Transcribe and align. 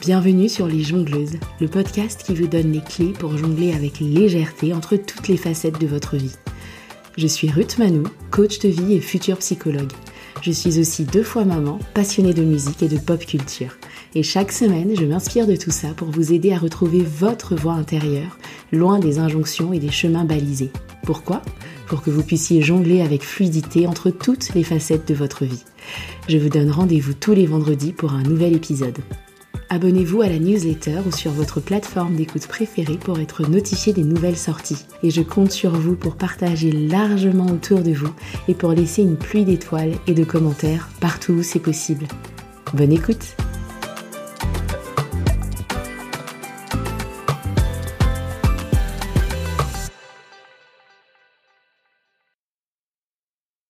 Bienvenue 0.00 0.48
sur 0.48 0.66
Les 0.66 0.82
Jongleuses, 0.82 1.38
le 1.60 1.68
podcast 1.68 2.22
qui 2.24 2.34
vous 2.34 2.46
donne 2.46 2.72
les 2.72 2.80
clés 2.80 3.12
pour 3.12 3.36
jongler 3.36 3.74
avec 3.74 4.00
légèreté 4.00 4.72
entre 4.72 4.96
toutes 4.96 5.28
les 5.28 5.36
facettes 5.36 5.78
de 5.78 5.86
votre 5.86 6.16
vie. 6.16 6.34
Je 7.18 7.26
suis 7.26 7.50
Ruth 7.50 7.78
Manou, 7.78 8.04
coach 8.30 8.60
de 8.60 8.68
vie 8.68 8.94
et 8.94 9.00
future 9.00 9.36
psychologue. 9.38 9.92
Je 10.40 10.52
suis 10.52 10.80
aussi 10.80 11.04
deux 11.04 11.22
fois 11.22 11.44
maman, 11.44 11.78
passionnée 11.92 12.32
de 12.32 12.42
musique 12.42 12.82
et 12.82 12.88
de 12.88 12.96
pop 12.96 13.24
culture. 13.24 13.76
Et 14.14 14.22
chaque 14.22 14.52
semaine, 14.52 14.94
je 14.98 15.04
m'inspire 15.04 15.46
de 15.46 15.54
tout 15.54 15.70
ça 15.70 15.88
pour 15.88 16.10
vous 16.10 16.32
aider 16.32 16.52
à 16.52 16.58
retrouver 16.58 17.02
votre 17.02 17.54
voix 17.54 17.74
intérieure, 17.74 18.38
loin 18.72 18.98
des 18.98 19.18
injonctions 19.18 19.74
et 19.74 19.78
des 19.78 19.90
chemins 19.90 20.24
balisés. 20.24 20.70
Pourquoi? 21.04 21.42
Pour 21.90 22.02
que 22.02 22.10
vous 22.10 22.22
puissiez 22.22 22.62
jongler 22.62 23.02
avec 23.02 23.24
fluidité 23.24 23.88
entre 23.88 24.10
toutes 24.10 24.54
les 24.54 24.62
facettes 24.62 25.08
de 25.08 25.14
votre 25.14 25.44
vie. 25.44 25.64
Je 26.28 26.38
vous 26.38 26.48
donne 26.48 26.70
rendez-vous 26.70 27.14
tous 27.14 27.32
les 27.32 27.46
vendredis 27.46 27.92
pour 27.92 28.12
un 28.12 28.22
nouvel 28.22 28.54
épisode. 28.54 28.96
Abonnez-vous 29.70 30.22
à 30.22 30.28
la 30.28 30.38
newsletter 30.38 31.00
ou 31.04 31.10
sur 31.10 31.32
votre 31.32 31.58
plateforme 31.58 32.14
d'écoute 32.14 32.46
préférée 32.46 32.96
pour 32.96 33.18
être 33.18 33.42
notifié 33.42 33.92
des 33.92 34.04
nouvelles 34.04 34.36
sorties. 34.36 34.86
Et 35.02 35.10
je 35.10 35.20
compte 35.20 35.50
sur 35.50 35.72
vous 35.72 35.96
pour 35.96 36.14
partager 36.14 36.70
largement 36.70 37.46
autour 37.46 37.80
de 37.80 37.92
vous 37.92 38.14
et 38.46 38.54
pour 38.54 38.70
laisser 38.70 39.02
une 39.02 39.16
pluie 39.16 39.44
d'étoiles 39.44 39.94
et 40.06 40.14
de 40.14 40.22
commentaires 40.22 40.88
partout 41.00 41.32
où 41.32 41.42
c'est 41.42 41.58
possible. 41.58 42.06
Bonne 42.72 42.92
écoute 42.92 43.34